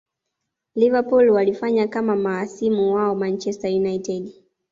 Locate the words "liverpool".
0.75-1.29